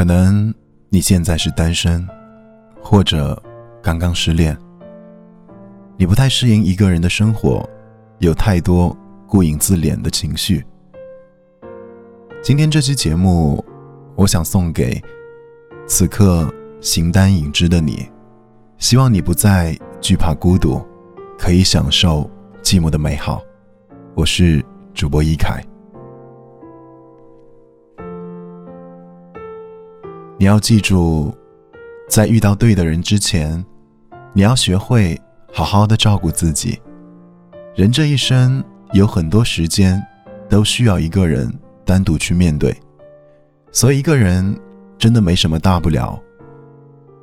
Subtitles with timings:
[0.00, 0.50] 可能
[0.88, 2.08] 你现在是单身，
[2.80, 3.38] 或者
[3.82, 4.56] 刚刚失恋，
[5.98, 7.68] 你不太适应一个人的生活，
[8.18, 10.64] 有太多顾影自怜的情绪。
[12.42, 13.62] 今天这期节目，
[14.14, 14.98] 我想送给
[15.86, 18.08] 此刻形单影只的你，
[18.78, 20.82] 希望你不再惧怕孤独，
[21.38, 22.22] 可以享受
[22.62, 23.42] 寂寞的美好。
[24.14, 24.64] 我是
[24.94, 25.62] 主播一凯。
[30.40, 31.36] 你要记住，
[32.08, 33.62] 在遇到对的人之前，
[34.32, 35.20] 你要学会
[35.52, 36.80] 好好的照顾自己。
[37.74, 38.64] 人这一生
[38.94, 40.02] 有很多时间
[40.48, 41.52] 都需要一个人
[41.84, 42.74] 单独去面对，
[43.70, 44.58] 所以一个人
[44.96, 46.18] 真的没什么大不了。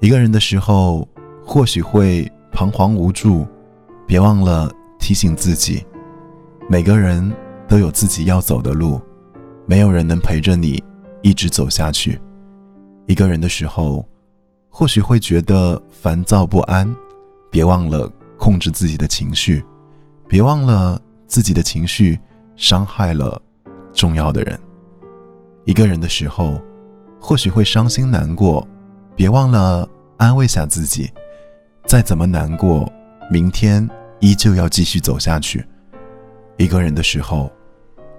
[0.00, 1.06] 一个人的时候
[1.44, 3.46] 或许会彷徨无助，
[4.06, 5.84] 别忘了提醒自己，
[6.66, 7.30] 每个人
[7.68, 8.98] 都有自己要走的路，
[9.66, 10.82] 没有人能陪着你
[11.20, 12.18] 一直走下去。
[13.06, 14.06] 一个人的时候，
[14.68, 16.94] 或许会觉得烦躁不安，
[17.50, 19.62] 别忘了控制自己的情绪，
[20.28, 22.18] 别忘了自己的情绪
[22.56, 23.40] 伤害了
[23.92, 24.58] 重要的人。
[25.64, 26.60] 一个人的时候，
[27.20, 28.66] 或许会伤心难过，
[29.14, 31.10] 别忘了安慰下自己，
[31.86, 32.90] 再怎么难过，
[33.30, 33.88] 明天
[34.20, 35.64] 依旧要继续走下去。
[36.56, 37.50] 一个人的时候，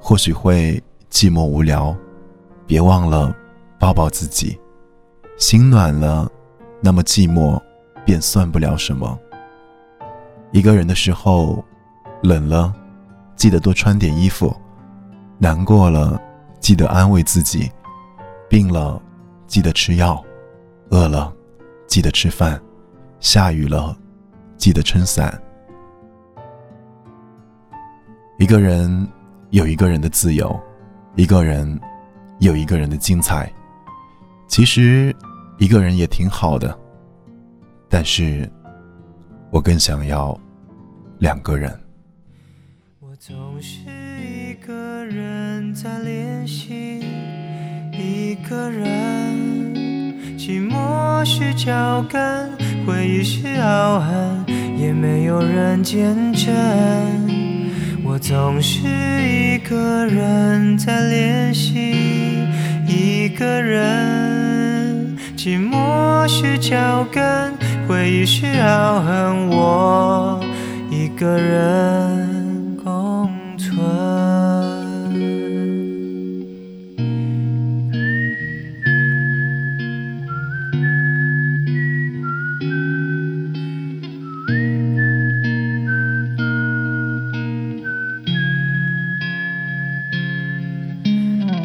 [0.00, 1.96] 或许会寂寞无聊，
[2.66, 3.34] 别忘了
[3.78, 4.58] 抱抱自己。
[5.42, 6.30] 心暖了，
[6.80, 7.60] 那么寂寞
[8.04, 9.18] 便算不了什么。
[10.52, 11.64] 一个人的时候，
[12.22, 12.72] 冷了，
[13.34, 14.56] 记得多穿点衣服；
[15.38, 16.16] 难过了，
[16.60, 17.68] 记得安慰自己；
[18.48, 19.02] 病了，
[19.48, 20.14] 记得吃药；
[20.90, 21.34] 饿了，
[21.88, 22.56] 记得吃饭；
[23.18, 23.96] 下雨了，
[24.56, 25.36] 记得撑伞。
[28.38, 29.08] 一个人
[29.50, 30.56] 有一个人的自由，
[31.16, 31.80] 一个人
[32.38, 33.52] 有一个人的精彩。
[34.46, 35.12] 其实，
[35.58, 36.76] 一个人也挺好的，
[37.88, 38.50] 但是，
[39.50, 40.38] 我更想要
[41.18, 41.70] 两个人。
[42.98, 43.78] 我总是
[44.18, 47.00] 一个人在练习，
[47.92, 48.90] 一个人，
[50.36, 52.50] 寂寞是脚跟，
[52.84, 54.44] 回忆是傲寒，
[54.76, 56.52] 也没有人见证。
[58.04, 61.94] 我总是一个人在练习，
[62.88, 64.51] 一个人。
[65.44, 67.52] 寂寞是脚跟，
[67.88, 70.40] 回忆是傲恨，我
[70.88, 73.76] 一个人共存。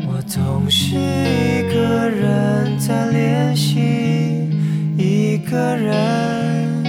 [0.07, 0.95] 我总是
[1.67, 4.49] 一个人在练习，
[4.97, 6.81] 一个人，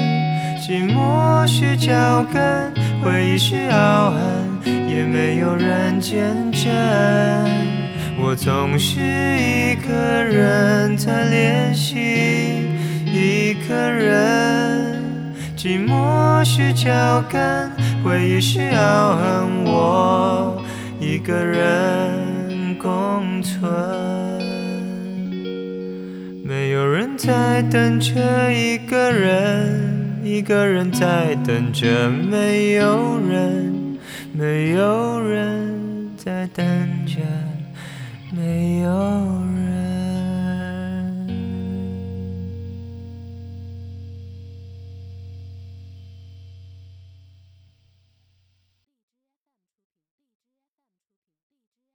[0.62, 2.72] 寂寞是脚跟，
[3.02, 4.20] 回忆是傲寒，
[4.88, 6.20] 也没有人见
[6.52, 6.70] 证。
[8.20, 12.62] 我总是一个人在练习，
[13.04, 15.02] 一个人，
[15.56, 17.68] 寂寞是脚跟，
[18.04, 20.62] 回忆是傲恨，我
[21.00, 22.38] 一个人。
[22.80, 23.68] 共存，
[27.18, 33.98] 在等着一个人，一个人在等着没有人，
[34.32, 36.64] 没有人在等
[37.06, 37.16] 着
[38.30, 38.90] 没有
[39.56, 39.97] 人。